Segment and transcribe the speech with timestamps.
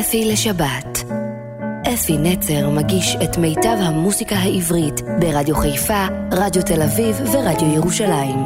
[0.00, 1.04] אפי לשבת.
[1.94, 8.38] אפי נצר מגיש את מיטב המוסיקה העברית ברדיו חיפה, רדיו תל אביב ורדיו ירושלים.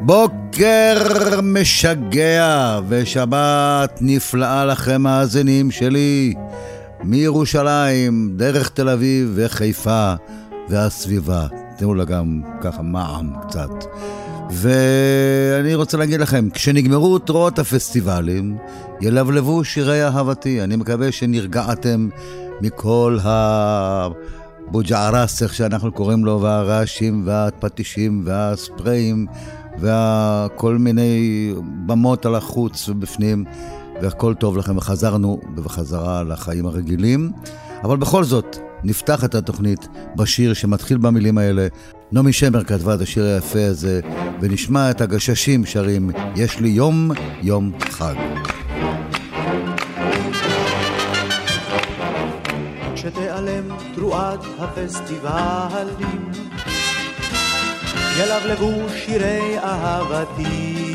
[0.00, 6.34] בוקר משגע ושבת נפלאה לכם מאזינים שלי
[7.04, 10.14] מירושלים, דרך תל אביב וחיפה
[10.68, 11.46] והסביבה.
[11.78, 13.70] תנו לה גם ככה מע"מ קצת.
[14.50, 18.56] ואני רוצה להגיד לכם, כשנגמרו תרועות הפסטיבלים,
[19.00, 20.62] ילבלבו שירי אהבתי.
[20.62, 22.08] אני מקווה שנרגעתם
[22.60, 23.18] מכל
[24.68, 29.26] הבוג'ערס, איך שאנחנו קוראים לו, והרעשים והפטישים והספריים
[29.78, 31.52] וכל מיני
[31.86, 33.44] במות על החוץ ובפנים,
[34.02, 37.32] והכל טוב לכם, וחזרנו בחזרה לחיים הרגילים.
[37.84, 38.56] אבל בכל זאת,
[38.88, 41.66] נפתח את התוכנית בשיר שמתחיל במילים האלה.
[42.12, 44.00] נעמי שמר כתבה את השיר היפה הזה,
[44.40, 47.10] ונשמע את הגששים שרים "יש לי יום,
[47.42, 48.14] יום חג".
[52.94, 53.64] כשתיעלם
[53.94, 56.30] תרועת הפסטיבלים,
[58.18, 60.86] ילבלבו שירי אהבתי.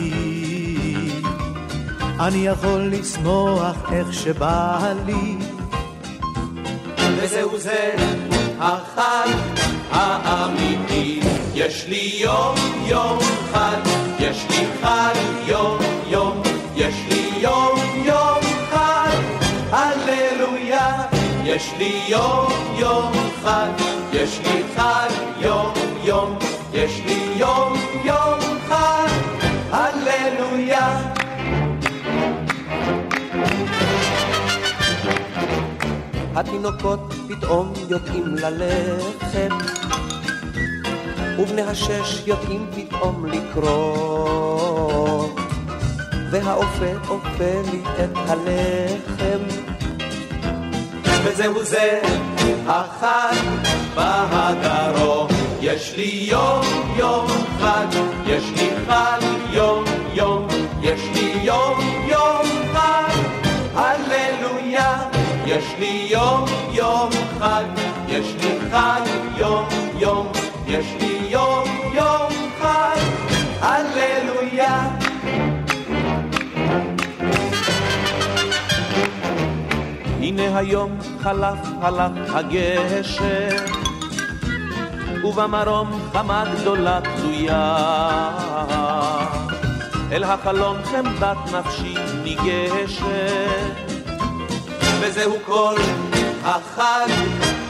[2.19, 5.38] אני יכול לשמוח איך שבא לי,
[7.22, 7.95] וזהו זה
[8.59, 9.30] החג
[9.91, 11.19] האמיתי.
[11.53, 12.55] יש לי יום
[12.86, 13.19] יום
[13.53, 13.81] חג,
[14.19, 15.13] יש לי חג
[15.47, 16.41] יום יום,
[16.75, 18.39] יש לי יום יום
[18.72, 19.17] חג,
[19.72, 21.02] הללויה.
[21.44, 23.11] יש לי יום יום
[23.44, 23.72] חג,
[24.13, 25.09] יש לי חג
[25.41, 26.38] יום יום,
[26.73, 28.20] יש לי יום יום
[36.42, 39.50] התינוקות פתאום יודעים ללכת,
[41.39, 45.28] ובני השש יודעים פתאום לקרוא,
[46.31, 49.44] והאופה אופה לי את הלחם,
[51.23, 52.02] וזהו זה
[52.68, 53.35] החג
[53.96, 55.28] בהדרום.
[55.62, 56.62] יש לי יום
[56.97, 57.28] יום
[57.59, 57.88] חג,
[58.25, 59.19] יש לי חג
[59.52, 60.47] יום יום,
[60.81, 63.18] יש לי יום יום חג,
[63.75, 64.31] הללויה.
[65.51, 67.63] יש לי יום יום חג,
[68.07, 69.01] יש לי חג
[69.38, 69.66] יום
[69.97, 70.31] יום,
[70.67, 71.63] יש לי יום
[71.94, 72.31] יום
[72.62, 73.00] חג,
[73.61, 74.90] הללויה.
[80.19, 83.56] הנה היום חלף הלך הגשר,
[85.23, 87.78] ובמרום חמה גדולה תלויה.
[90.11, 93.91] אל החלום חמדת נפשי ניגשת.
[95.01, 95.75] וזהו כל
[96.44, 97.07] החג,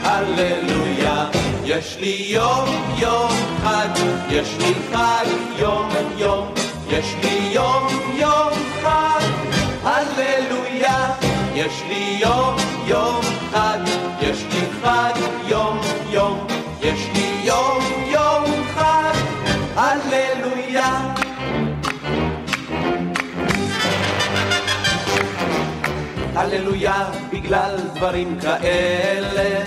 [0.03, 1.30] הללויה.
[1.64, 3.31] יש לי יום יום
[3.64, 3.90] חג,
[4.30, 5.25] יש לי חג
[5.58, 6.53] יום יום,
[6.90, 8.50] יש לי יום יום
[8.84, 9.25] חג,
[9.84, 11.12] הללויה.
[11.56, 12.56] יש לי יום
[12.88, 13.22] יום
[13.52, 13.80] חג,
[14.22, 16.47] יש לי חג יום יום,
[16.81, 18.44] יש לי יום יום
[18.75, 19.14] חג,
[19.75, 21.11] הללויה.
[26.36, 29.64] הללויה בגלל דברים כאלה.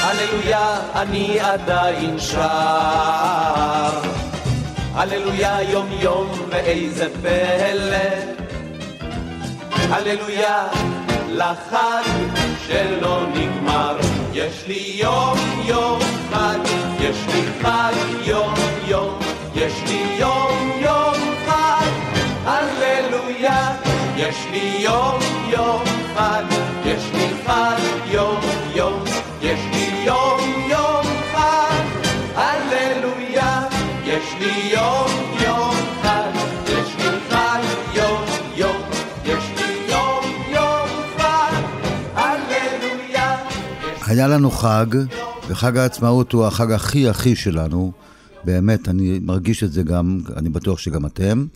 [0.00, 4.00] הללויה אני עדיין שר.
[4.94, 8.32] הללויה יום יום ואיזה פלא.
[9.90, 10.66] הללויה
[11.28, 12.02] לחג
[12.66, 13.96] שלא נגמר.
[14.32, 16.58] יש לי יום יום חג,
[17.00, 17.94] יש לי חג
[18.24, 18.54] יום
[18.86, 19.18] יום,
[19.54, 21.14] יש לי יום יום
[21.46, 21.90] חג.
[22.44, 23.85] הללויה
[24.16, 25.82] יש לי יום יום
[26.16, 26.44] חג,
[26.84, 28.40] יש לי חג יום
[28.74, 29.04] יום,
[29.42, 30.40] יש לי יום
[30.70, 31.84] יום חג,
[32.34, 33.68] הללויה.
[34.06, 35.10] יש לי יום
[35.44, 36.30] יום חג,
[36.64, 37.60] יש לי חג
[37.94, 38.24] יום
[38.56, 38.82] יום,
[39.24, 40.24] יש לי יום
[40.54, 41.62] יום חג,
[42.14, 43.36] הללויה.
[44.06, 44.86] היה לנו חג,
[45.48, 47.92] וחג העצמאות הוא החג הכי הכי שלנו.
[48.44, 51.46] באמת, אני מרגיש את זה גם, אני בטוח שגם אתם.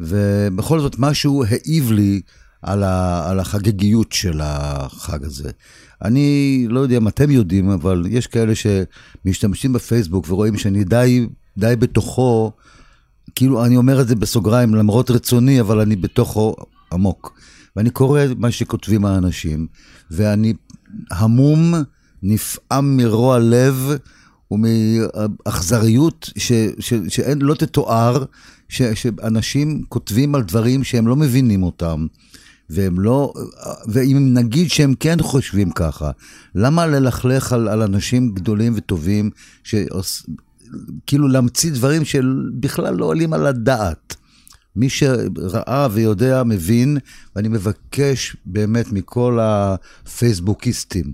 [0.00, 2.20] ובכל זאת משהו העיב לי
[2.62, 5.50] על, ה, על החגיגיות של החג הזה.
[6.04, 11.26] אני לא יודע אם אתם יודעים, אבל יש כאלה שמשתמשים בפייסבוק ורואים שאני די,
[11.58, 12.52] די בתוכו,
[13.34, 16.54] כאילו אני אומר את זה בסוגריים למרות רצוני, אבל אני בתוכו
[16.92, 17.38] עמוק.
[17.76, 19.66] ואני קורא מה שכותבים האנשים,
[20.10, 20.54] ואני
[21.10, 21.74] המום,
[22.22, 23.90] נפעם מרוע לב
[24.50, 26.30] ומאכזריות
[27.08, 28.24] שלא תתואר,
[28.68, 32.06] ש, שאנשים כותבים על דברים שהם לא מבינים אותם.
[32.70, 33.32] והם לא,
[33.88, 36.10] ואם נגיד שהם כן חושבים ככה,
[36.54, 39.30] למה ללכלך על, על אנשים גדולים וטובים
[39.64, 39.74] ש,
[41.06, 44.16] כאילו להמציא דברים שבכלל לא עולים על הדעת.
[44.76, 46.98] מי שראה ויודע מבין,
[47.36, 51.12] ואני מבקש באמת מכל הפייסבוקיסטים,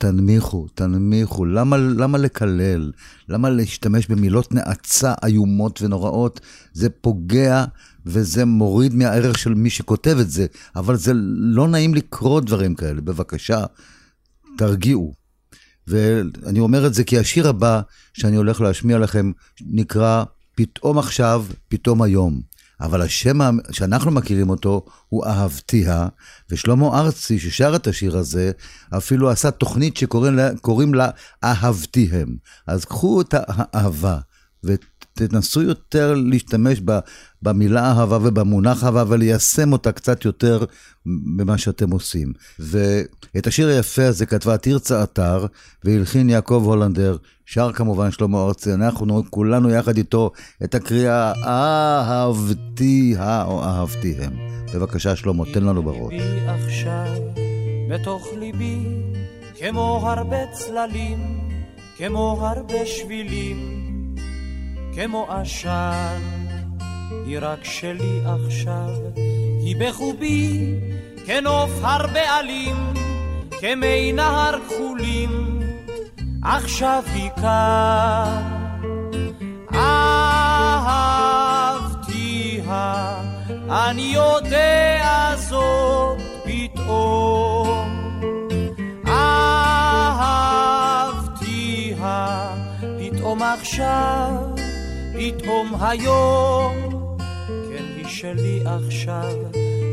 [0.00, 1.44] תנמיכו, תנמיכו.
[1.44, 2.92] למה, למה לקלל?
[3.28, 6.40] למה להשתמש במילות נאצה איומות ונוראות?
[6.72, 7.64] זה פוגע
[8.06, 11.12] וזה מוריד מהערך של מי שכותב את זה, אבל זה
[11.54, 13.00] לא נעים לקרוא דברים כאלה.
[13.00, 13.64] בבקשה,
[14.58, 15.14] תרגיעו.
[15.86, 17.80] ואני אומר את זה כי השיר הבא
[18.14, 20.24] שאני הולך להשמיע לכם נקרא
[20.54, 22.40] פתאום עכשיו, פתאום היום.
[22.80, 23.38] אבל השם
[23.70, 26.08] שאנחנו מכירים אותו הוא אהבתיה,
[26.50, 28.50] ושלמה ארצי, ששר את השיר הזה,
[28.96, 31.10] אפילו עשה תוכנית שקוראים לה
[31.44, 32.36] אהבתיהם.
[32.66, 34.18] אז קחו את האהבה
[35.20, 36.80] ותנסו יותר להשתמש
[37.42, 40.64] במילה אהבה ובמונח אהבה וליישם אותה קצת יותר
[41.36, 42.32] במה שאתם עושים.
[42.58, 45.46] ואת השיר היפה הזה כתבה תרצה אתר
[45.84, 50.30] והלחין יעקב הולנדר, שר כמובן שלמה ארצי, אנחנו כולנו יחד איתו
[50.64, 54.32] את הקריאה אהבתיה או אהבתיהם.
[54.74, 56.14] בבקשה שלמה, תן לנו בראש.
[57.90, 58.78] בתוך ליבי
[59.58, 61.40] כמו הרבה צללים,
[61.96, 63.89] כמו הרבה שבילים,
[64.94, 66.40] כמו עשן.
[67.26, 68.90] היא רק שלי עכשיו,
[69.62, 70.74] היא בחובי
[71.26, 72.76] כנוף הרבה עלים,
[73.60, 75.60] כמי נהר כחולים,
[76.42, 78.42] עכשיו היא כאן.
[79.74, 80.34] אהבתיה,
[83.70, 87.88] אני יודע זאת פתאום.
[89.06, 90.50] אהבתיה,
[92.98, 94.69] פתאום עכשיו,
[95.20, 97.00] פתאום היום.
[98.20, 99.32] שלי עכשיו,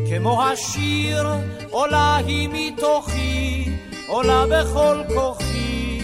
[0.09, 1.27] כמו השיר
[1.69, 3.69] עולה היא מתוכי,
[4.07, 5.99] עולה בכל כוחי,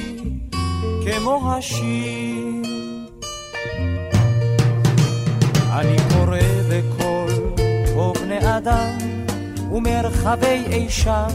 [1.06, 2.44] כמו השיר.
[5.72, 6.40] אני קורא
[6.70, 7.56] בקול
[7.94, 8.98] פה בני אדם
[9.72, 11.28] ומרחבי אי שם,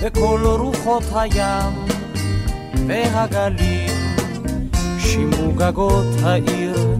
[0.00, 1.84] וכל רוחות הים
[2.86, 3.90] והגלים,
[4.98, 6.93] שימו גגות העיר,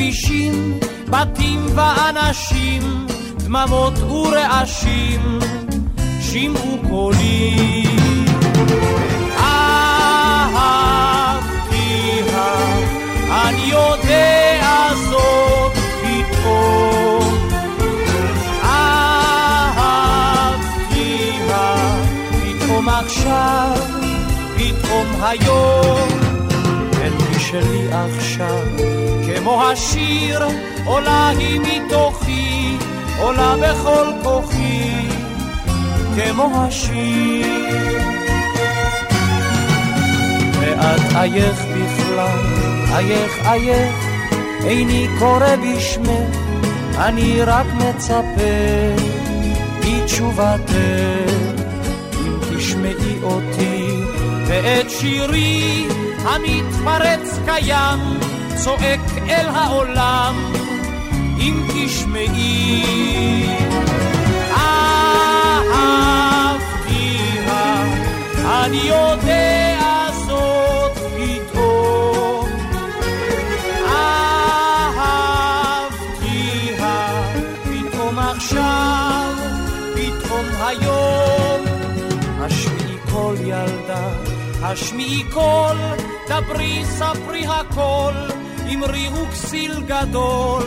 [0.00, 0.78] כבישים
[1.10, 3.06] בתים ואנשים,
[3.36, 5.38] דממות ורעשים,
[6.20, 7.84] שמעו קולי.
[9.38, 9.84] אהבתיה,
[13.30, 17.48] אני יודע זאת פתאום.
[18.64, 20.14] אהבתיה,
[22.42, 23.76] פתאום עכשיו,
[24.56, 26.19] פתאום היום,
[27.50, 28.66] שלי עכשיו,
[29.26, 30.40] כמו השיר
[30.84, 32.76] עולה היא מתוכי,
[33.18, 35.08] עולה בכל כוחי,
[36.14, 37.98] כמו השיר.
[40.60, 42.38] ואת אייך בכלל,
[42.92, 44.06] אייך אייך,
[44.64, 46.36] איני קורא בשמך,
[46.98, 48.94] אני רק מצפה
[49.84, 50.74] מתשובתך,
[52.14, 53.90] אם תשמעי אותי
[54.46, 55.86] ואת שירי
[56.24, 57.98] המתפרץ קיים,
[58.56, 60.52] צועק אל העולם.
[61.38, 63.46] אם תשמעי.
[66.90, 67.84] אהבתיה,
[68.64, 72.48] אני יודע זאת פתאום.
[75.70, 76.96] אהבתיה,
[77.64, 79.34] פתאום עכשיו,
[79.94, 81.60] פתאום היום.
[82.40, 84.08] השמיעי קול ילדה,
[84.62, 85.76] השמיעי קול,
[86.30, 88.12] דברי ספרי הכל,
[88.74, 90.62] אמרי וכסיל גדול.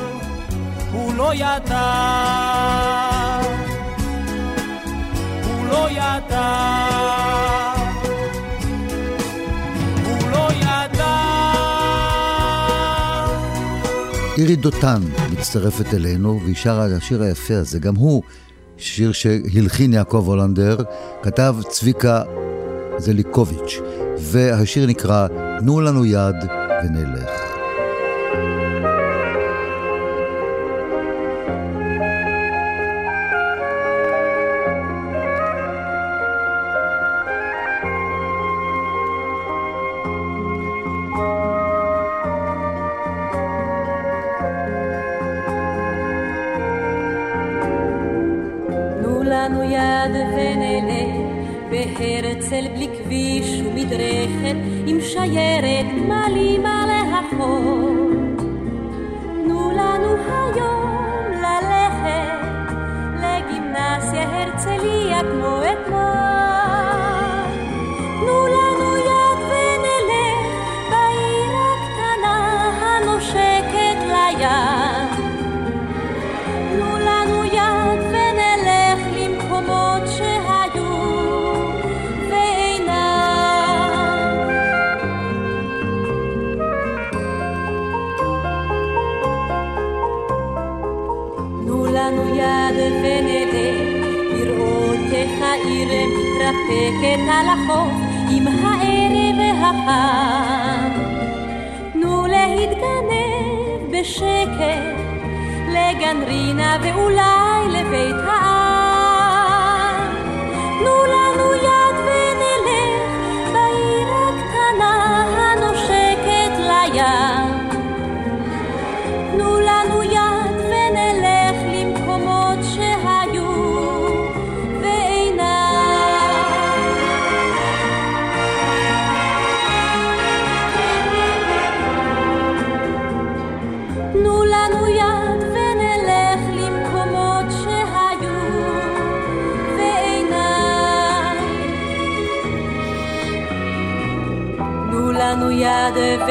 [0.92, 1.82] הוא לא ידע,
[5.44, 6.88] הוא לא ידע,
[10.06, 11.54] הוא לא ידע.
[14.38, 15.02] אירי דותן
[15.32, 18.24] מצטרפת אלינו והיא שרה את השיר היפה הזה, גם הוא
[18.78, 20.78] שיר שהלחין יעקב הולנדר,
[21.22, 22.22] כתב צביקה
[22.98, 23.80] זליקוביץ',
[24.32, 25.28] והשיר נקרא
[25.60, 26.36] "תנו לנו יד
[26.84, 27.33] ונלך".
[96.44, 97.92] מתרפקת על החוף
[98.30, 100.90] עם הערב החם.
[101.94, 104.98] תנו להתגנב בשקט
[105.68, 108.23] לגן רינה ואולי לבית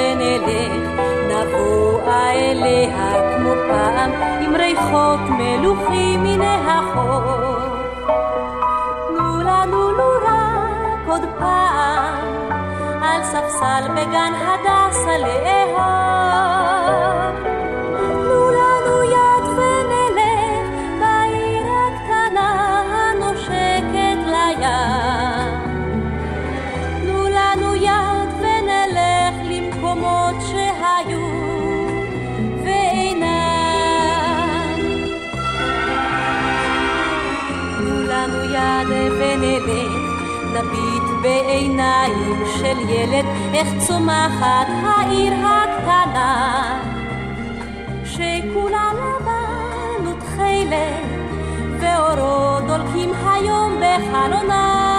[0.02, 0.90] ונלך,
[1.28, 7.56] נבוא אליה כמו פעם, עם ריחות מלוכים מן החור.
[9.09, 12.52] תנו לנו לו רק עוד פעם,
[13.02, 16.12] על ספסל בגן הדסה לאהוב.
[39.42, 39.92] ונלך,
[40.54, 46.80] נביט בעיניים של ילד, איך צומחת העיר הקטנה.
[48.04, 51.04] שכולה לבן ותכלת,
[51.80, 54.91] ואורו דולקים היום בחלונה.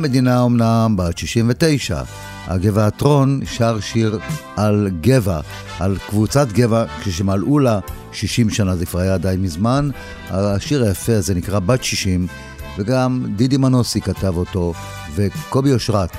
[0.00, 2.02] המדינה אומנם בת 69.
[2.46, 4.18] הגבעתרון שר שיר
[4.56, 5.40] על גבע,
[5.78, 7.80] על קבוצת גבע, כשמלאו לה
[8.12, 9.88] 60 שנה, זה כבר היה די מזמן.
[10.30, 12.26] השיר היפה הזה נקרא בת 60,
[12.78, 14.72] וגם דידי מנוסי כתב אותו,
[15.14, 16.16] וקובי אושרת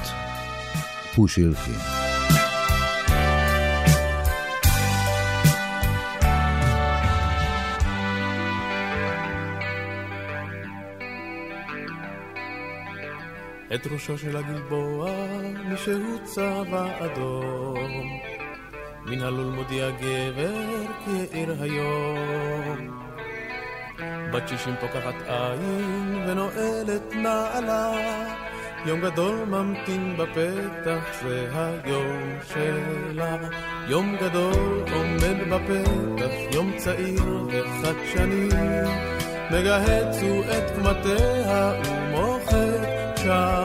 [1.15, 1.90] הוא שהלחין.
[13.75, 15.11] את ראשו של הגלבוע
[15.65, 18.19] מישהו צבע אדום.
[19.05, 23.01] מן הלול מודיע גבר כי העיר היום.
[24.33, 27.91] בת שישים פוקחת עין ונועלת נעלה.
[28.85, 33.37] יום גדול ממתין בפתח, זה היום שלה.
[33.87, 38.49] יום גדול עומד בפתח, יום צעיר וחדשני.
[39.51, 43.60] מגהץ הוא את קמטיה ומוחק שנים.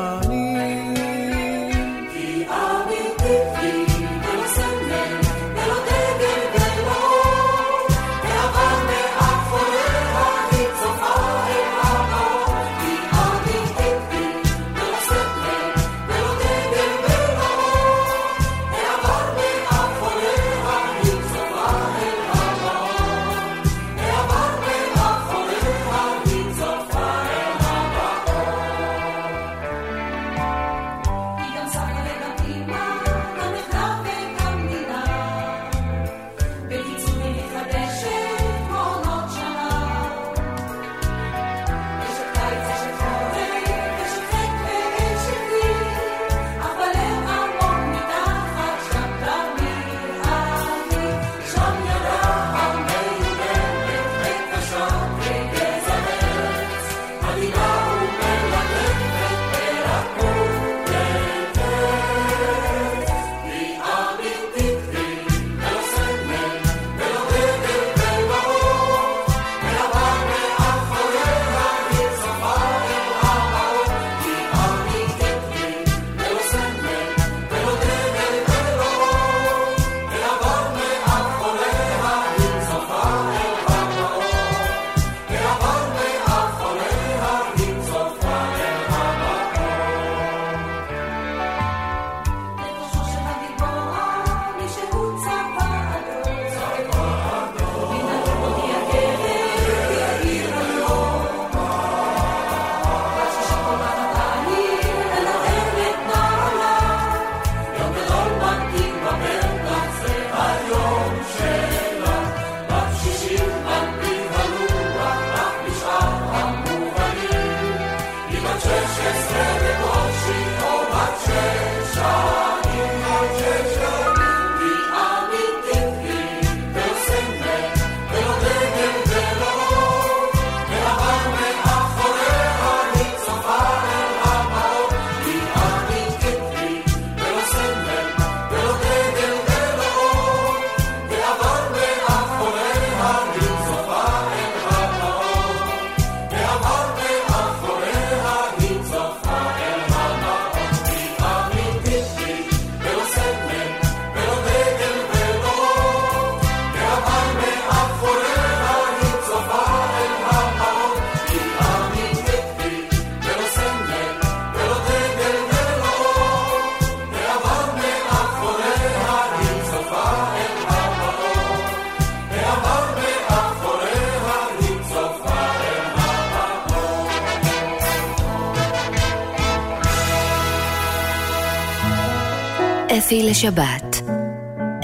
[182.98, 183.96] אפי לשבת.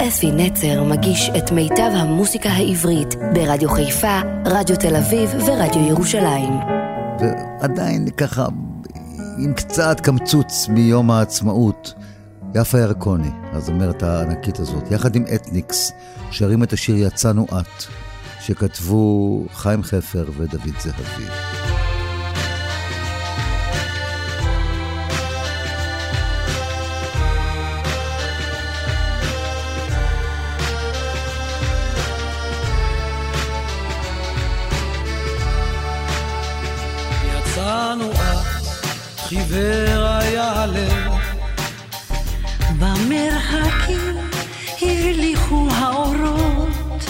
[0.08, 6.52] אפי נצר מגיש את מיטב המוסיקה העברית ברדיו חיפה, רדיו תל אביב ורדיו ירושלים.
[7.20, 8.46] ועדיין ככה,
[9.38, 11.94] עם קצת קמצוץ מיום העצמאות,
[12.54, 15.92] יפה ירקוני, הזמרת הענקית הזאת, יחד עם אתניקס,
[16.30, 17.84] שרים את השיר יצאנו את,
[18.40, 21.61] שכתבו חיים חפר ודוד זהבי.
[39.32, 41.12] חיוור היה הלב,
[42.78, 44.16] במרחקים
[44.82, 47.04] הבליחו האורות,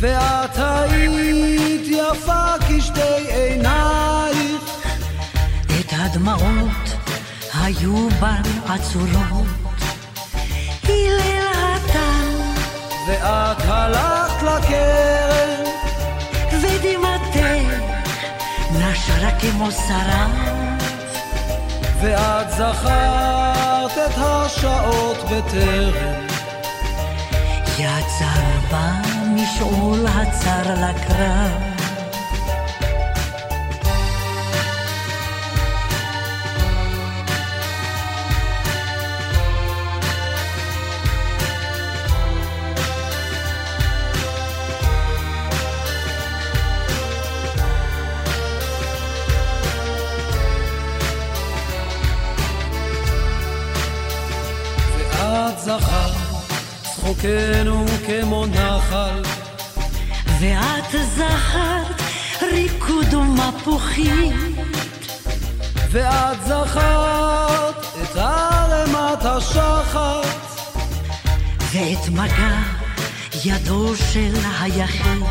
[0.00, 4.62] ואת היית יפה כשתי עינייך,
[5.80, 6.96] את הדמעות
[7.54, 9.46] היו בן עצורות.
[10.84, 12.28] הלל התן
[13.08, 15.64] ואת הלכת לקרן,
[16.62, 17.38] ודמעתך
[18.72, 20.57] נשרה כמו שרף,
[22.00, 26.26] ואת זכרת את השעות בטרם,
[27.78, 28.92] יצר בה
[29.34, 31.77] משעול הצר לקרב.
[57.18, 59.22] צחוקנו כמו נחל,
[60.40, 62.02] ואת זכרת
[62.42, 64.56] ריקוד ומפוחים,
[65.90, 70.26] ואת זכרת את ערמת השחת,
[71.72, 72.58] ואת מגע
[73.44, 75.22] ידו של היחיד,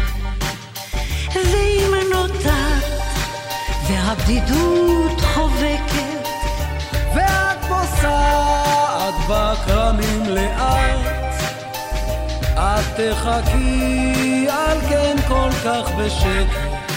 [1.36, 2.84] ואם נותרת
[3.88, 6.28] והבדידות חובקת,
[7.16, 11.17] ואת פוסעת בכרמים לאט.
[12.58, 16.88] את תחכי על כן כל כך בשקט,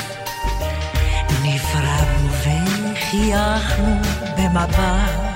[1.42, 3.96] נפרדנו וחייכנו
[4.37, 5.30] במבט.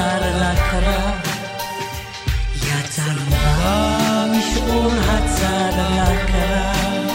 [0.00, 1.18] הצר לקרב,
[2.56, 7.10] יצר בה משעול הצר לקרב.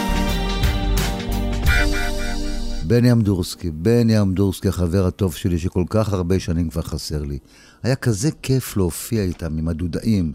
[2.86, 7.38] בני אמדורסקי, בני אמדורסקי, החבר הטוב שלי, שכל כך הרבה שנים כבר חסר לי.
[7.82, 10.32] היה כזה כיף להופיע איתם, עם הדודאים.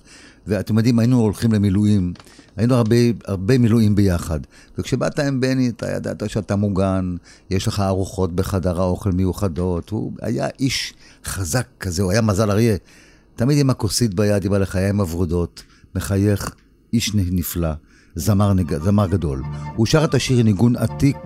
[0.48, 2.14] ואתם יודעים, היינו הולכים למילואים,
[2.58, 4.40] היינו הרבה, הרבה מילואים ביחד.
[4.78, 7.16] וכשבאת עם בני, אתה ידעת שאתה מוגן,
[7.50, 9.90] יש לך ארוחות בחדר האוכל מיוחדות.
[9.90, 10.94] הוא היה איש
[11.26, 12.76] חזק כזה, הוא היה מזל אריה.
[13.36, 15.64] תמיד עם הכוסית ביד, עם הלחיים הוורודות,
[15.96, 16.56] מחייך,
[16.94, 17.72] איש נפלא,
[18.16, 18.78] זמר, נג...
[18.84, 19.44] זמר גדול.
[19.76, 21.18] הוא שר את השיר ניגון עתיק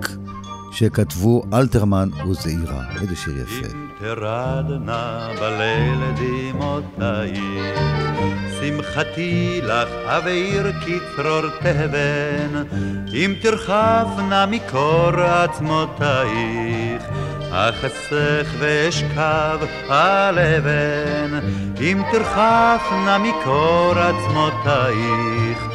[0.76, 2.84] שכתבו אלתרמן וזעירה.
[3.02, 3.68] איזה שיר יפה.
[3.74, 7.80] אם תרדנה בליל דמעותייך,
[8.60, 12.64] שמחתי לך אבעיר כצרור תבן,
[13.14, 17.04] אם תרחבנה מקור עצמותייך,
[17.52, 19.60] אחסך ואשכב
[19.90, 21.40] על אבן,
[21.82, 25.75] אם תרחפנה מקור עצמותייך,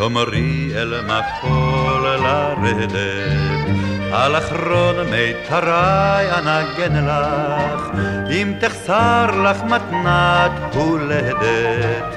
[0.00, 3.70] תאמרי אל מחול לרדת.
[4.12, 7.82] על אחרון מיתרי אנגן לך,
[8.30, 12.16] אם תחסר לך מתנת הולדת,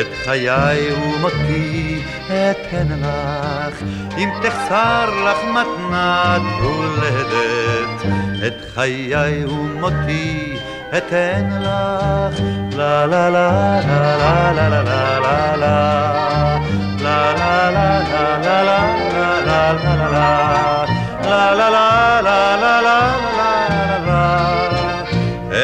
[0.00, 3.82] את חיי ומותי אתן לך,
[4.18, 8.06] אם תחסר לך מתנת הולדת,
[8.46, 10.58] את חיי ומותי
[10.96, 12.40] אתן לך,
[12.76, 16.79] לה לה לה לה לה לה לה לה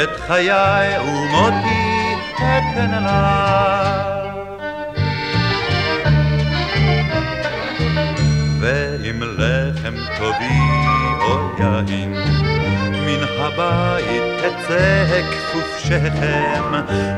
[0.03, 3.57] את חיי ומותי אתן לה.
[8.61, 10.61] ועם לחם טובי
[11.21, 12.15] או יין,
[12.93, 16.65] מן הבית אצא כפוף שכם,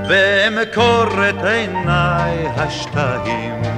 [0.08, 3.77] ואמכור את עיניי השתיים.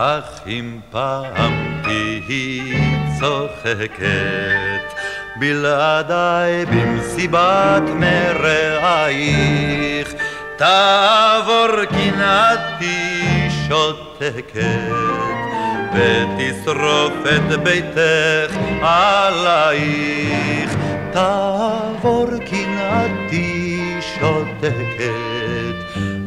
[0.00, 2.72] אך אם פעם תהי
[3.20, 4.94] צוחקת
[5.36, 9.48] בלעדיי במסיבת מרעייך
[10.56, 13.22] תעבור קנאתי
[13.68, 14.92] שותקת
[15.94, 20.76] ותשרוף את ביתך עלייך.
[21.12, 25.78] תעבור קנאתי שותקת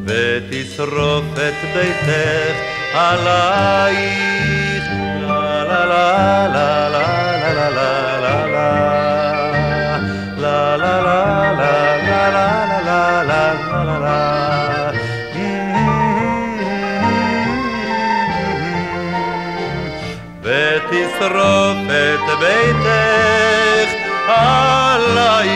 [0.06, 4.84] ותשרוף את ביתך עלייך,
[5.22, 7.12] לה לה לה לה לה
[22.40, 23.92] ביתך
[24.28, 25.50] עליי.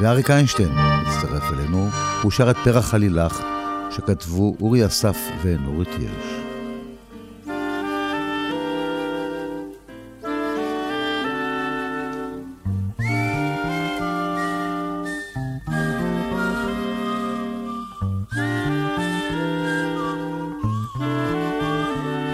[0.00, 1.90] ואריק איינשטיין הצטרף אלינו,
[2.22, 3.55] הוא שר את פרח חלילך
[3.96, 6.46] שכתבו אורי אסף ונורית הירש.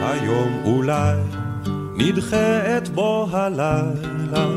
[0.02, 1.16] היום אולי
[1.96, 4.48] נדחה את בוא הלילה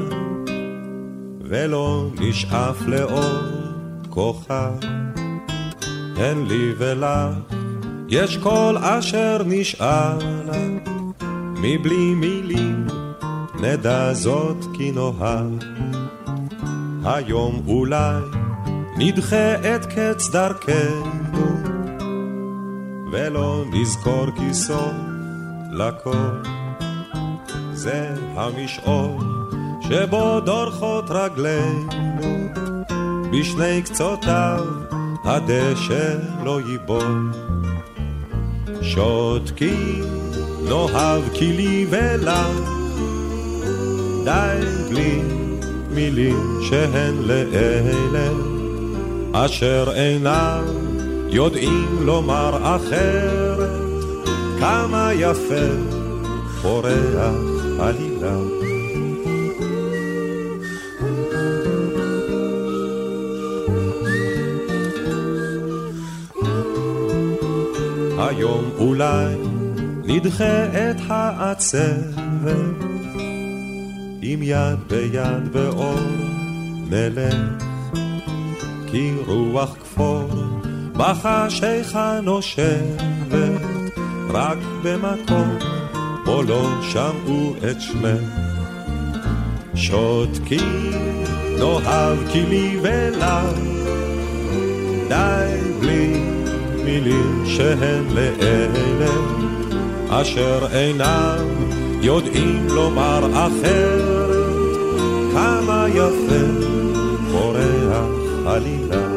[1.41, 3.41] ולא נשאף לאור
[4.10, 5.14] כוכב.
[6.17, 7.56] אין לי ולך
[8.10, 10.67] יש כל אשר נשאלה
[11.58, 12.88] מבלי מילים
[13.60, 15.51] נדע זאת כי נאהב.
[17.06, 18.21] היום אולי
[18.97, 21.45] נדחה את קץ דרכנו
[23.12, 24.93] ולא נזכור כי סוף
[25.71, 26.41] לכל.
[27.73, 29.23] זה המשעול
[29.82, 32.47] שבו דורכות רגלינו
[33.32, 34.85] בשני קצותיו
[35.26, 37.32] הדשא לא ייבול
[38.82, 40.04] שותקים
[40.70, 42.70] נאהב כי לי ולך
[44.24, 44.60] די
[44.90, 45.22] בלי
[45.90, 48.30] מילים שהן לאלה.
[49.34, 50.64] אשר אינם
[51.30, 53.86] יודעים לומר אחרת.
[54.60, 55.66] כמה יפה
[56.62, 57.36] פורח
[57.80, 58.36] עלילה
[68.78, 69.36] אולי
[70.06, 72.86] נדחה את העצבת.
[74.22, 76.00] עם יד ביד באור
[76.90, 77.36] נלך
[78.88, 80.30] כי רוח כפור
[80.94, 83.62] בחשיכה נושבת
[84.30, 85.58] רק במקום
[86.26, 88.46] בו לא שמעו את שמך.
[89.76, 90.92] שותקים
[91.60, 93.60] נאהב כי לי ולך
[95.10, 95.64] די
[96.95, 99.15] מילים שהן לאלה
[100.10, 101.45] אשר אינם
[102.01, 104.45] יודעים לומר אחרת.
[105.34, 106.45] כמה יפה
[107.31, 108.05] פורח
[108.47, 109.08] עלילה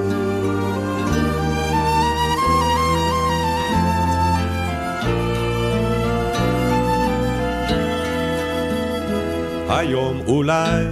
[9.68, 10.84] היום אולי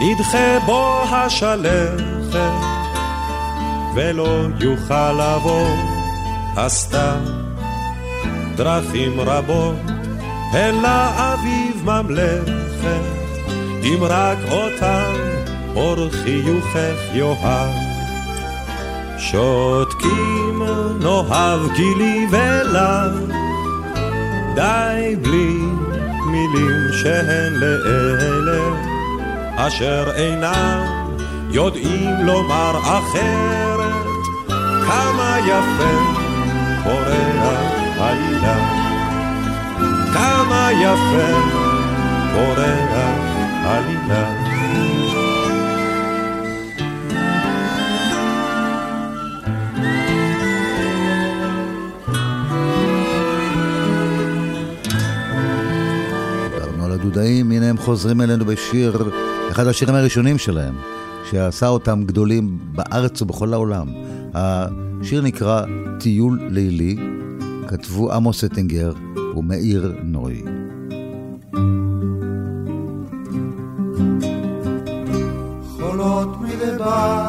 [0.00, 2.02] נדחה בו השלכת
[3.94, 5.91] ולא יוכל לבוא
[6.56, 7.20] הסתם
[8.56, 9.76] דרכים רבות
[10.54, 13.02] אל האביב ממלכת,
[13.82, 15.12] אם רק אותם
[15.76, 17.70] אור חיוכך יאהב.
[19.18, 20.62] שותקים
[21.00, 23.36] נאהב גילי ולך,
[24.54, 25.58] די בלי
[26.26, 28.76] מילים שהן לאלה
[29.56, 30.86] אשר אינם
[31.50, 33.92] יודעים לומר אחרת
[34.86, 36.11] כמה יפה
[36.84, 38.56] פורח עלילה
[40.14, 41.38] כמה יפה
[42.34, 42.92] פורח
[43.64, 44.52] עלילה
[57.02, 59.10] הדודאים, הנה הם חוזרים אלינו בשיר,
[59.50, 60.74] אחד השירים הראשונים שלהם,
[61.32, 63.86] שעשה אותם גדולים בארץ ובכל העולם.
[64.34, 65.64] השיר נקרא
[66.00, 66.96] טיול לילי,
[67.68, 68.92] כתבו עמוס אטינגר
[69.36, 70.42] ומאיר נוי.
[75.76, 77.26] חולות מדבר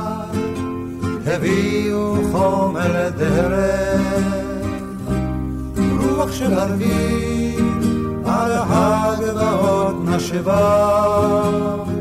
[1.25, 2.15] הביאו
[3.17, 4.33] דרך
[5.99, 7.79] רוח של ערבים
[8.25, 11.92] על הגבעות נשבה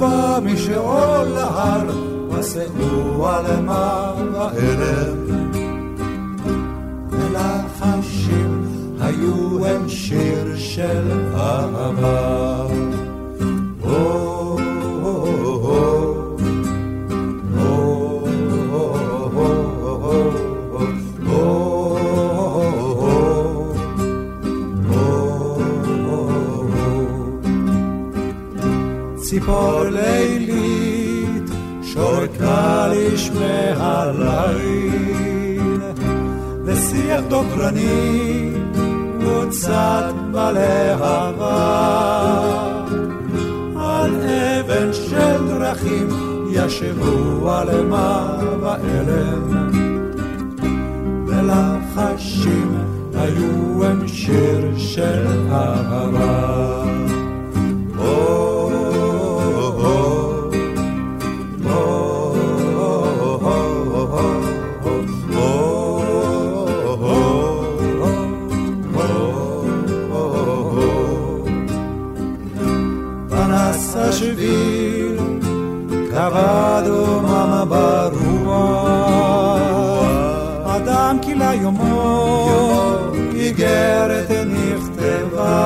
[0.00, 1.86] ובא משאול להר
[2.30, 5.16] ושאו על מה בערב
[7.10, 8.64] ולחשים
[9.00, 12.66] היו הם שיר של אהבה
[29.30, 31.50] ציפור לילית
[31.82, 35.80] שורקה לשמי הליל.
[36.64, 38.52] ושיח דוקרני
[39.20, 41.60] מוצת בלהבה
[43.76, 46.08] על אבן של דרכים
[46.50, 49.70] ישבו על מה באלם
[51.26, 52.78] ולחשים
[53.14, 56.99] היו הם שיר של אהבה
[76.30, 78.90] קבע דומם ברוח,
[80.66, 82.56] אדם כי ליומו
[83.34, 85.56] איגרת נכתבה,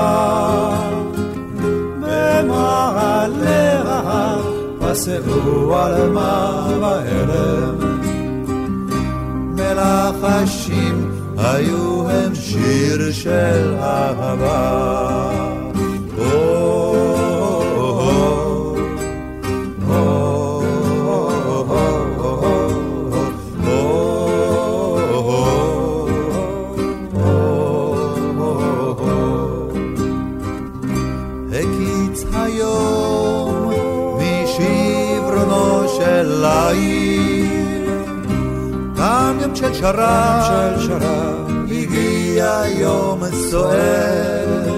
[2.01, 4.43] במעלה ההר
[4.81, 7.85] פסעו על מה בערב,
[9.55, 15.54] מלחשים היו הם שיר של אהבה.
[39.85, 43.21] שרב של שרב הגיע יום
[43.51, 44.71] סוער.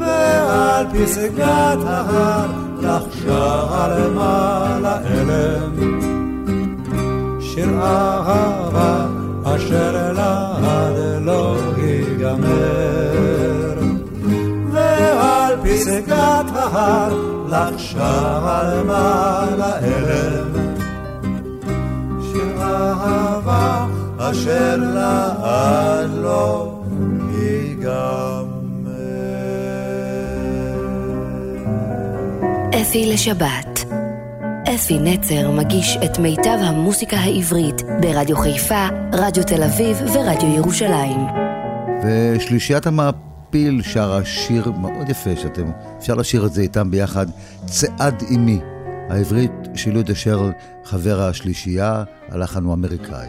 [0.00, 2.46] ועל פסגת ההר
[2.80, 5.72] לחשה על מעלה אלם
[7.40, 9.06] שיר אהבה
[9.44, 12.46] אשר לעד לא ייגמר.
[14.72, 17.14] ועל פסגת ההר
[17.48, 20.55] לחשה על מעלה אלם
[23.06, 23.86] אהבה
[24.18, 26.80] אשר לעד לא
[27.38, 28.56] ייגמר
[32.82, 33.84] אפי לשבת.
[34.74, 41.20] אפי נצר מגיש את מיטב המוסיקה העברית ברדיו חיפה, רדיו תל אביב ורדיו ירושלים.
[42.04, 47.26] ושלישיית המעפיל שרה שיר מאוד יפה, שאתם, אפשר לשיר את זה איתם ביחד,
[47.66, 48.60] צעד עימי.
[49.10, 50.52] העברית של יהודה שרל,
[50.84, 53.28] חבר השלישייה, הלחן הוא אמריקאי.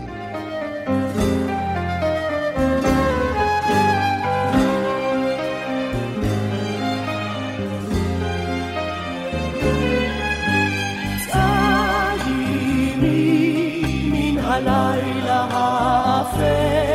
[14.50, 16.88] הלילה האפל,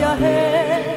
[0.00, 0.91] יהל,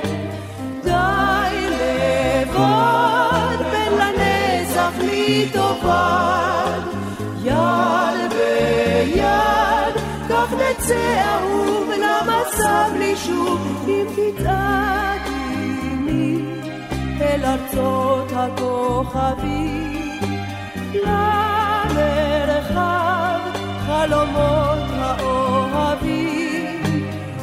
[5.28, 6.82] לי תאבד,
[7.44, 9.96] יד ביד,
[10.30, 16.42] כך נצא אהוב למסע בלי שוב, אם תצעד עימי
[17.22, 20.20] אל ארצות הכוכבים,
[20.94, 22.20] למרחב
[23.86, 26.82] חלומות האוהבים,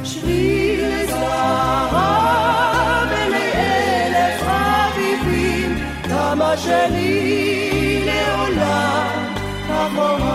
[0.05, 1.95] שביל זהב
[3.13, 7.02] אלי אלף אביבים, כמה לעולם
[9.95, 10.32] for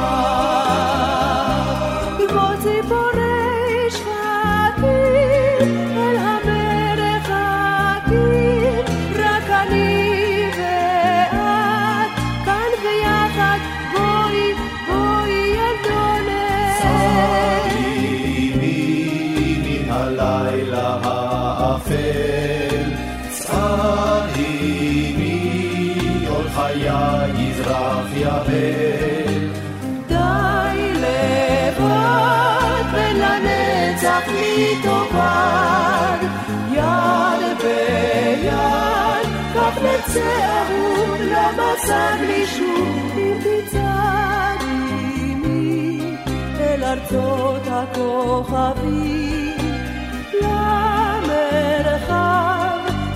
[40.18, 46.02] נצא אהוב למסע בלי שוב, אם תצעד עימי
[46.60, 49.58] אל ארצות הכוכבים,
[50.42, 52.08] למרחב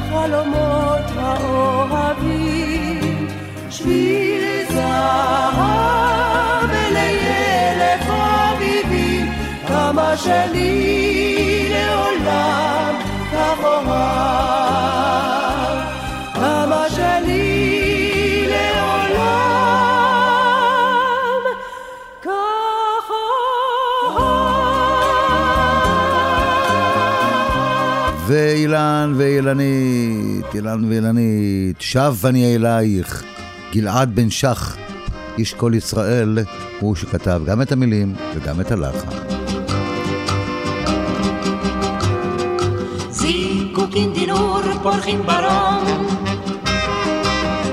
[0.09, 2.97] חלומות האוהבים,
[3.69, 9.31] שביל זהב אלי אלף אביבים,
[9.67, 12.95] כמה שלי לעולם
[13.33, 15.31] כך אוהב,
[28.62, 33.24] ואילן ואילנית, אילן ואילנית, שב אני אלייך,
[33.74, 34.78] גלעד בן שח,
[35.38, 36.39] איש כל ישראל,
[36.80, 39.08] הוא שכתב גם את המילים וגם את הלחן.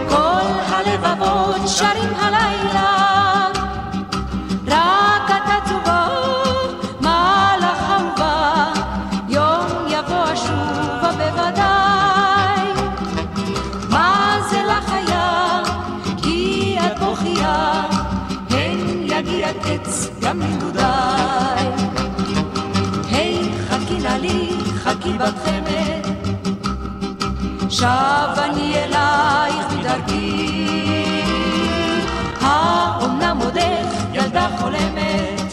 [0.08, 3.07] כל הלבבות שרים הלילה
[25.18, 26.04] בת חמד
[27.70, 30.46] שב אני אלייך מדרכי.
[32.40, 35.52] האומנם עודך ילדה חולמת?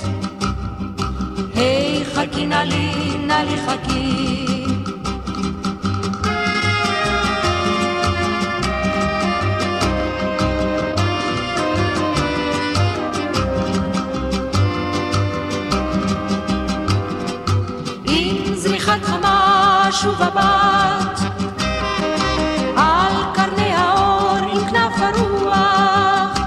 [1.55, 4.55] היי חכי נא לי נא לי חכי
[20.06, 21.20] שוב הבת
[22.78, 26.39] על קרני האור עם כנף הרוח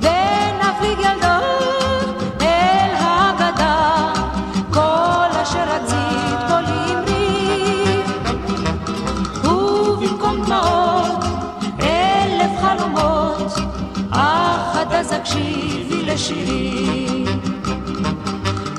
[0.00, 4.12] ונפליג ילדות אל האגדה
[4.72, 8.02] כל אשר רצית בו לאמרי
[9.44, 11.24] ובמקום דמעות
[11.80, 13.52] אלף חלומות
[14.10, 17.24] אך אז הקשיבי לשירי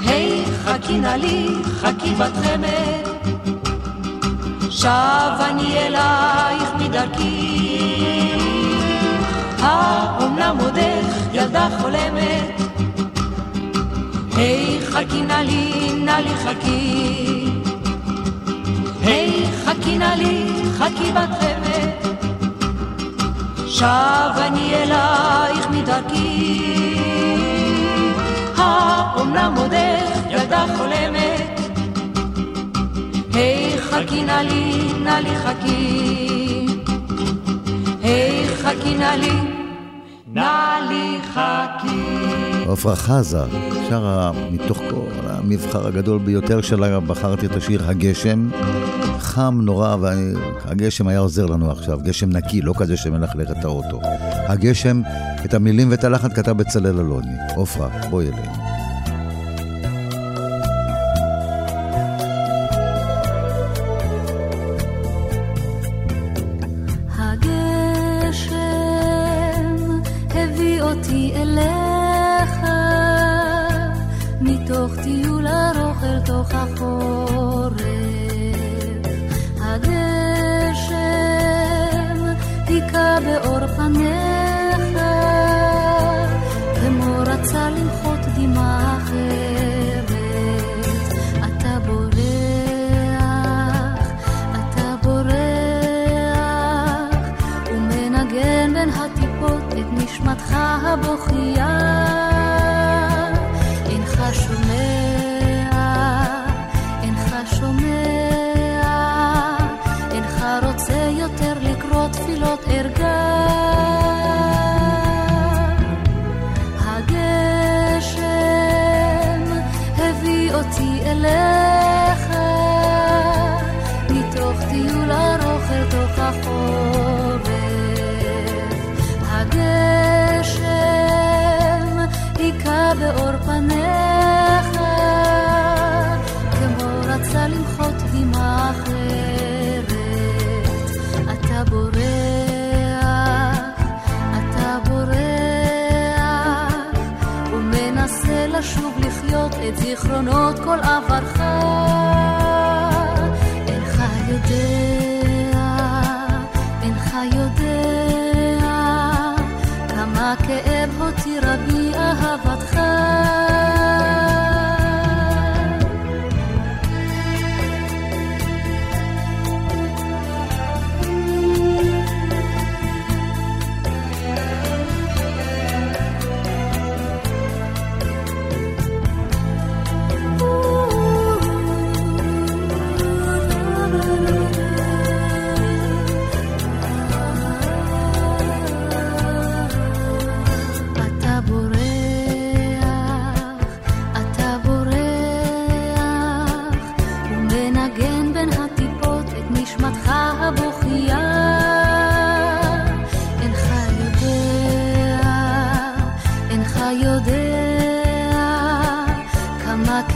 [0.06, 1.48] היי חכי נא לי
[1.82, 3.08] חכי בת חמד
[4.78, 4.90] שב
[5.40, 8.38] אני אלייך מדרכי.
[9.60, 12.62] האומנם עודך ילדה חולמת?
[14.36, 17.50] היי חכי נא לי נא לי חכי.
[19.02, 20.46] היי חכי נא לי
[20.78, 22.14] חכי בת חמד
[23.68, 26.64] שב אני אלייך מדרכי.
[28.58, 31.60] האומנם עודך ילדה חולמת?
[33.34, 36.66] היי חכי נא לי נא לי חכי
[38.02, 39.32] היי חכי נא לי
[40.34, 42.28] נא לי חכי
[42.72, 43.44] עפרה חזה,
[43.90, 48.50] שרה מתוך כל המבחר הגדול ביותר שלה, בחרתי את השיר הגשם.
[49.20, 54.00] חם נורא, והגשם היה עוזר לנו עכשיו, גשם נקי, לא כזה שמלכלך את האוטו.
[54.48, 55.02] הגשם,
[55.46, 57.38] את המילים ואת הלחן כתב בצלאל אלוני.
[57.58, 58.57] עפרה, בואי אלינו.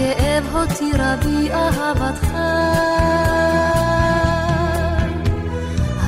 [0.01, 2.31] כאב הותירה בי אהבתך.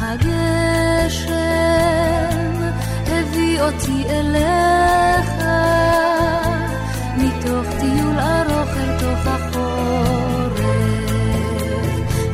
[0.01, 1.33] הגשם
[3.07, 5.31] הביא אותי אליך,
[7.17, 10.59] מתוך טיול ארוך אל תוך החורף.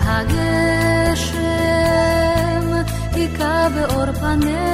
[0.01, 1.43] הגשם
[3.13, 4.68] היכה באור פניך,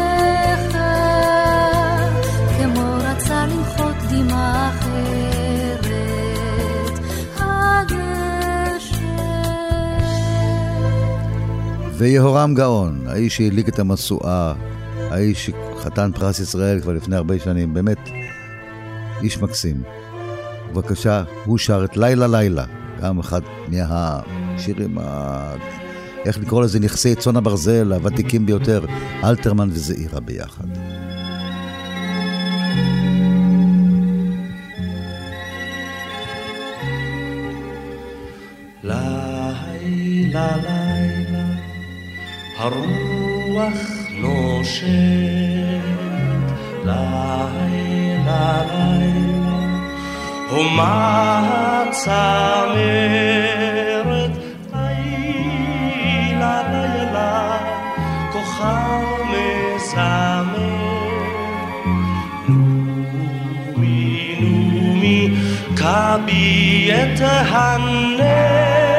[12.06, 14.54] ויהורם גאון, האיש שהדליק את המשואה,
[14.98, 15.50] האיש
[15.80, 17.98] שחתן פרס ישראל כבר לפני הרבה שנים, באמת
[19.22, 19.84] איש מקסים.
[20.72, 22.66] בבקשה, הוא שר את לילה לילה,
[23.02, 25.54] גם אחד מהשירים, ה...
[26.26, 28.86] איך לקרוא לזה, נכסי צאן הברזל, הוותיקים ביותר,
[29.24, 30.68] אלתרמן וזעירה ביחד.
[38.84, 39.54] לילה
[40.34, 40.85] לילה
[42.58, 43.78] הרוח
[44.12, 45.82] נושבת
[46.84, 49.56] לילה לילה
[50.50, 52.76] הומה צמרת
[54.74, 57.58] לילה לילה
[58.32, 60.56] כוכב מזמר
[63.78, 65.30] נומי נומי
[65.76, 68.95] כבי את הנר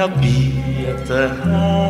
[0.00, 1.89] I'll be kabinete home.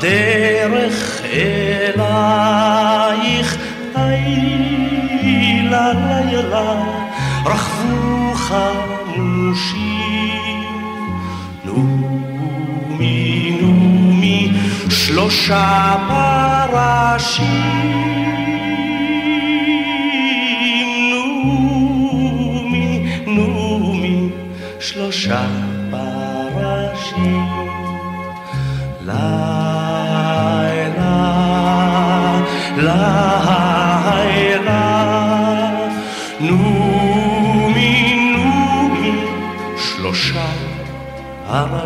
[0.00, 2.28] בדרך אלייך
[3.96, 6.74] לילה לילה
[7.44, 9.80] רכבו חמושים.
[11.64, 13.18] נומי
[13.60, 14.52] נומי
[14.88, 15.96] שלושה
[16.72, 18.19] פרשים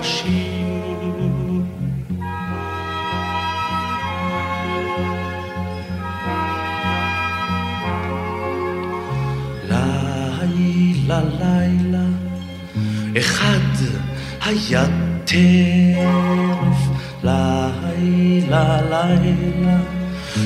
[0.04, 0.54] פרשים
[11.08, 12.04] ללילה,
[13.18, 13.70] אחד
[14.46, 14.84] היה
[15.24, 16.78] טרף.
[17.24, 19.78] לילה לילה,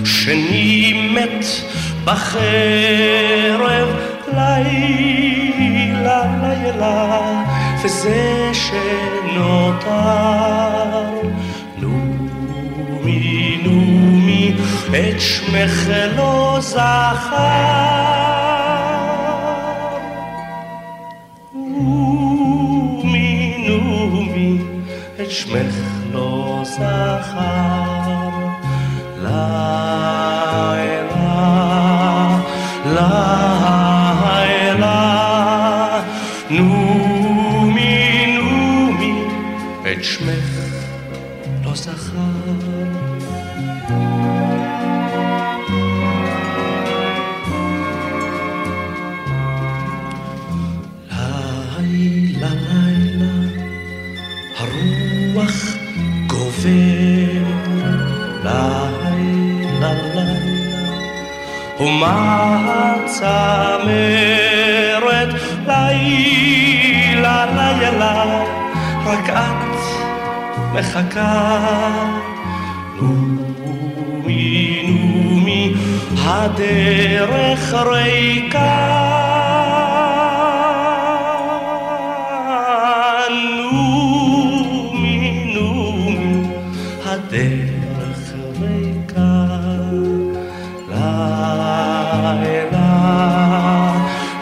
[0.04, 1.46] שני מת
[2.04, 3.88] בחרב.
[4.34, 9.79] לילה לילה, וזה שנותר
[11.79, 14.55] נומי נומי
[14.89, 18.18] את שמך לא זכר
[25.20, 25.74] את שמך
[26.12, 27.99] לא זכר.
[29.22, 30.38] לילה,
[61.99, 63.78] ומה הצמרת
[65.66, 68.44] לילה לילה
[69.07, 69.76] רק את
[70.74, 71.59] מחכה.
[73.01, 75.74] נומי נומי
[76.24, 79.28] הדרך ריקה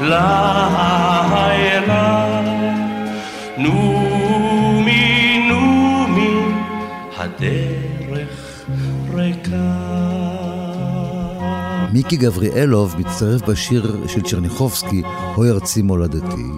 [0.09, 1.93] לילה,
[3.59, 6.55] נומי נומי,
[7.17, 8.65] הדרך
[9.15, 9.87] ריקה.
[11.93, 15.03] מיקי גבריאלוב מצטרף בשיר של צ'רניחובסקי,
[15.35, 16.51] "הוי ארצי מולדתי",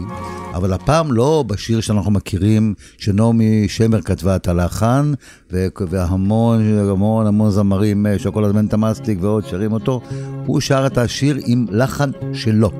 [0.55, 5.13] אבל הפעם לא בשיר שאנחנו מכירים, שנעמי שמר כתבה את הלחן,
[5.51, 10.01] והמון המון המון זמרים, אה, שוקולד מנטה מסטיק ועוד שרים אותו,
[10.47, 12.71] הוא שר את השיר עם לחן שלו.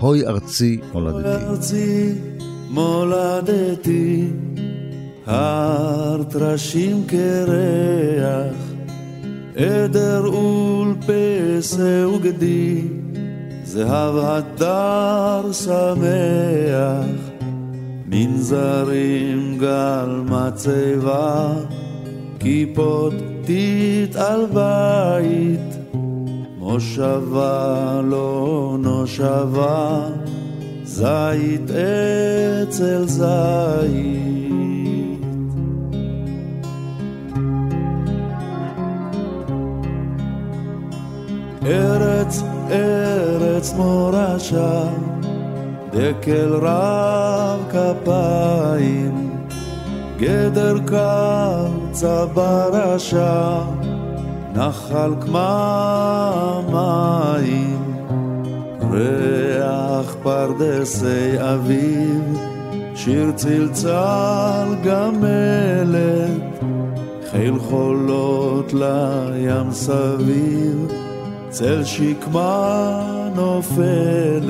[0.00, 1.28] הוי ארצי מולדתי.
[1.28, 2.14] ארצי
[2.70, 4.28] מולדתי,
[5.26, 8.56] הר טרשים קרח,
[9.56, 12.82] עדר ולפסה וגדי,
[13.64, 17.30] זהב הדר שמח,
[18.06, 21.52] מנזרים גל מצבה,
[22.38, 25.77] כיפות טיט על בית.
[26.68, 30.00] מושבה לא נושבה,
[30.84, 33.28] זית אצל זית.
[41.66, 44.82] ארץ, ארץ מורשה,
[45.92, 49.30] דקל רב כפיים,
[50.18, 53.77] גדר קרצה ברשה.
[54.54, 56.58] נחל כממים,
[58.90, 62.38] ריח פרדסי אביב,
[62.94, 66.60] שיר צלצל גמלת,
[67.30, 70.92] חיל חולות לים סביב,
[71.48, 73.02] צל שקמה
[73.34, 74.48] נופלת.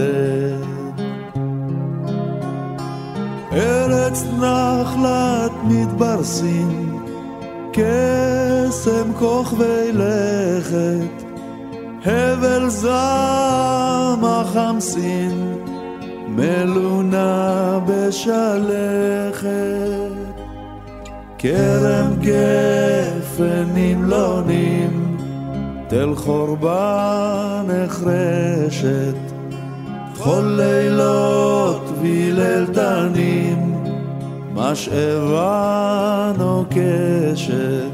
[3.53, 6.88] ארץ נחלת מדבר סין
[7.79, 11.25] קסם כוכבי לכת,
[12.05, 15.55] הבל זעם החמסין,
[16.29, 19.49] מלונה בשלכת.
[21.39, 25.17] כרם גפן נמלונים,
[25.89, 29.17] תל חורבה נחרשת,
[30.19, 33.68] כל לילות וליל תנים,
[34.59, 37.91] משאבה נוקשת,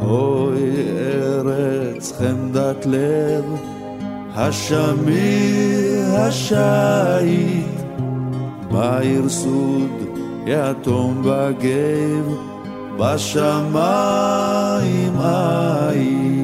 [0.00, 3.44] אוי ארץ חמדת לב,
[4.34, 7.66] השמיר השייט,
[8.70, 9.90] בעיר סוד
[10.46, 12.34] יתום בגב,
[12.98, 14.00] בשמיים
[15.20, 16.39] עין.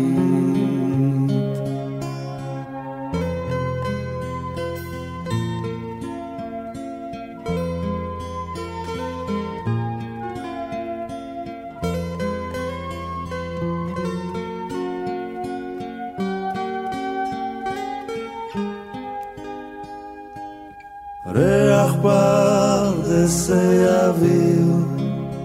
[22.07, 24.85] פרדסי אביב,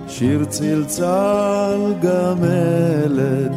[0.08, 3.56] שיר צלצל גמלת,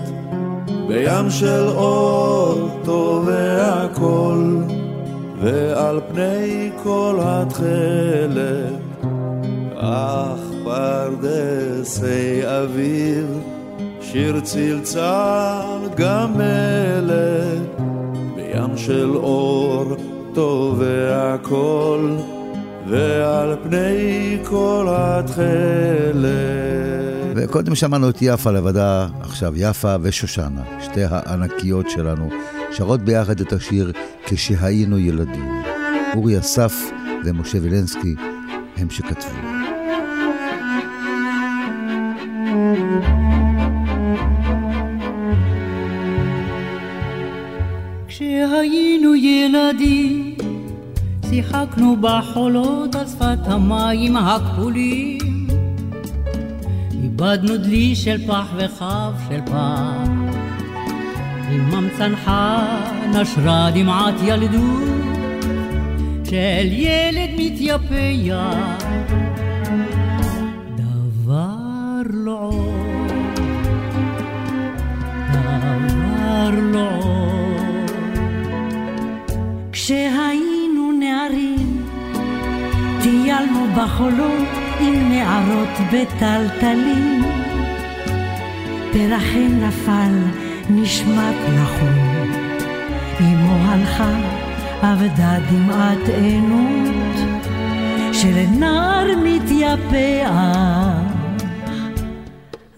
[0.89, 4.59] בים של אור טובע קול,
[5.41, 9.05] ועל פני כל התכלת,
[9.77, 13.27] אך פרדסי אביב,
[14.01, 17.81] שיר צלצל גמלת,
[18.37, 19.85] בים של אור
[20.35, 22.17] טובע קול,
[22.89, 26.25] ועל פני כל התכלת.
[27.37, 32.29] וקודם שמענו את יפה לבדה, עכשיו יפה ושושנה, שתי הענקיות שלנו,
[32.71, 33.93] שרות ביחד את השיר
[34.25, 35.63] כשהיינו ילדים.
[36.15, 36.91] אורי אסף
[37.25, 38.15] ומשה וילנסקי
[38.77, 39.39] הם שכתבו.
[48.09, 50.14] כשהיינו ילדים,
[51.35, 55.19] שיחקנו בחולות על שפת המים הכחולים.
[57.03, 60.09] איבדנו דלי של פח וכף של פח.
[61.51, 62.67] עמם צנחה
[63.15, 64.89] נשרה דמעת ילדות
[66.25, 68.85] של ילד מתייפח.
[70.77, 72.51] דבר לא
[75.33, 77.91] דבר לא עוד.
[79.73, 80.44] כשהיינו
[83.45, 84.49] טיילנו בחולות
[84.81, 87.23] עם נערות בטלטלים.
[88.93, 90.13] פרחי נפל,
[90.71, 92.29] נשמט נחום.
[93.21, 94.15] אמו הלכה,
[94.83, 97.17] אבדה דמעת עינות,
[98.13, 100.31] של נער מתייפח.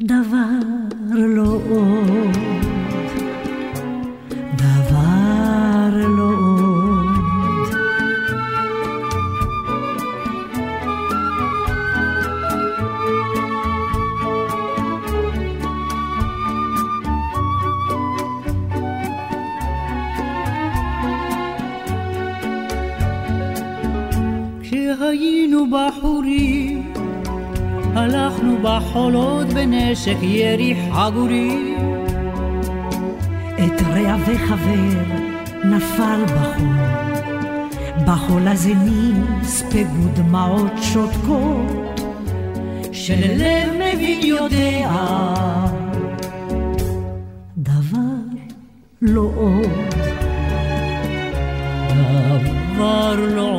[0.00, 0.58] דבר
[1.10, 2.55] לא עוד,
[25.56, 26.92] כשהיינו בחורים,
[27.94, 31.76] הלכנו בחולות בנשק ירי חגורים.
[33.54, 35.00] את רע וחבר
[35.64, 36.66] נפל בחול,
[38.06, 42.00] בחול הזה נספגו דמעות שותקות,
[42.92, 44.90] של לב מבין יודע,
[49.02, 49.94] לא עוד,
[52.76, 53.55] דבר לא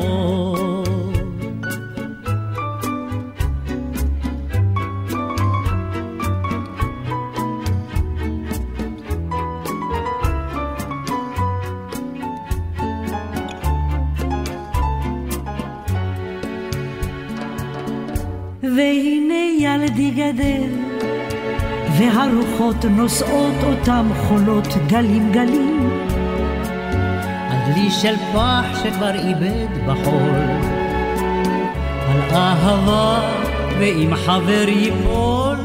[22.68, 25.90] והרוחות נושאות אותם חולות גלים גלים.
[27.48, 30.34] הדלי של פח שכבר איבד בחול,
[32.08, 33.20] על אהבה
[33.78, 35.56] ואם חבר ייפול,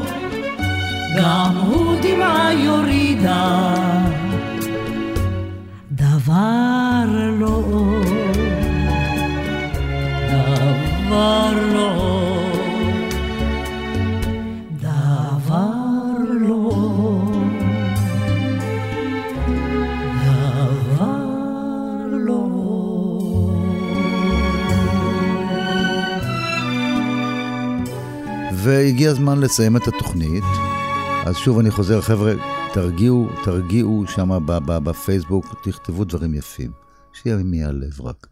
[1.16, 3.74] גם הוא דמעה יורידה.
[5.90, 7.04] דבר
[7.38, 8.36] לא עוד,
[10.28, 11.93] דבר לא
[28.84, 30.44] והגיע הזמן לסיים את התוכנית.
[31.26, 32.32] אז שוב אני חוזר, חבר'ה,
[32.74, 36.70] תרגיעו, תרגיעו שם בפייסבוק, תכתבו דברים יפים,
[37.12, 38.26] שיהיה מהלב רק.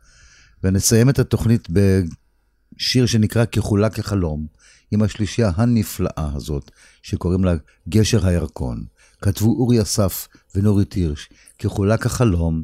[0.64, 4.46] ונסיים את התוכנית בשיר שנקרא כחולה כחלום,
[4.90, 6.70] עם השלישייה הנפלאה הזאת,
[7.02, 7.54] שקוראים לה
[7.88, 8.84] גשר הירקון.
[9.22, 11.28] כתבו אורי אסף ונורית הירש,
[11.58, 12.62] כחולה כחלום,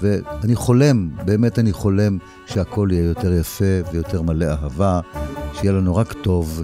[0.00, 5.00] ואני חולם, באמת אני חולם, שהכל יהיה יותר יפה ויותר מלא אהבה,
[5.54, 6.62] שיהיה לנו רק טוב.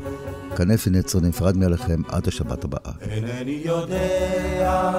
[0.57, 2.93] כנפי נצר נפרד מעליכם עד השבת הבאה.
[3.11, 4.93] אינני יודע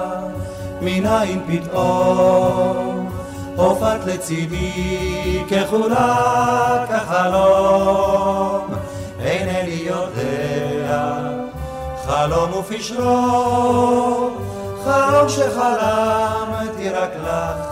[0.80, 3.08] מנין פתאום
[3.56, 8.66] הופעת לצידי כחולה כחלום
[9.20, 11.18] אינני יודע
[12.06, 14.30] חלום ופשרו
[14.84, 17.68] חלום שחלמתי רק לך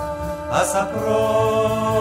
[0.51, 1.97] אספרו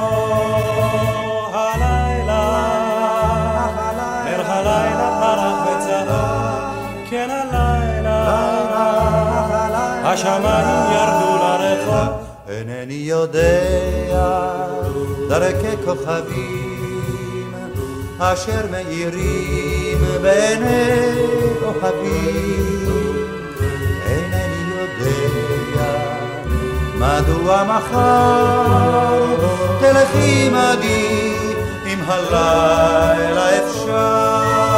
[10.15, 12.25] השמיים ירדו לרחוב.
[12.49, 14.65] אינני יודע
[15.29, 17.53] דרכי כוכבים
[18.19, 21.15] אשר מאירים בעיני
[21.59, 23.15] כוכבים
[24.05, 25.91] אינני יודע
[26.95, 29.35] מדוע מחר
[29.79, 31.33] תלכי עמדי
[31.85, 34.74] אם הלילה אפשר.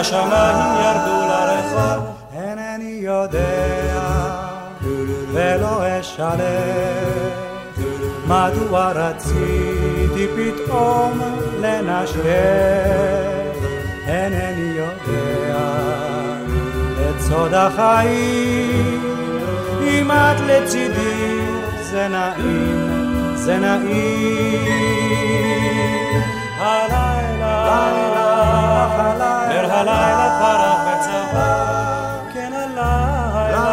[0.00, 4.26] השמיים ירדו לרחוב, אינני יודע
[5.32, 7.26] ולא אשלם
[8.26, 11.20] מדוע רציתי פתאום
[11.60, 12.16] לנשק.
[14.06, 15.58] אינני יודע
[17.00, 19.02] את סוד החיים.
[19.82, 21.40] אם את לצידי
[21.82, 24.66] זה נעים, זה נעים.
[26.58, 27.35] הלילה,
[29.48, 31.50] נר הלילה פרח וצבא,
[32.34, 33.68] כן הלילה,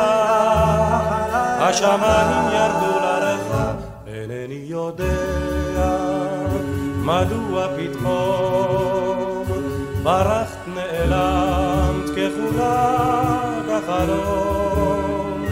[1.59, 3.75] השמיים ירדו לרחוב,
[4.07, 5.05] אינני יודע
[7.05, 9.45] מדוע פתאום
[10.03, 15.45] ברחת נעלמת כחולק החלום,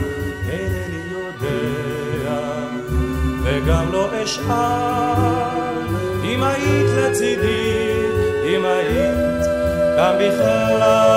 [0.50, 2.38] אינני יודע
[3.44, 5.82] וגם לא אשאל
[6.24, 8.01] אם היית לצידי,
[8.56, 9.45] אם היית
[9.95, 11.12] כאן בכלל?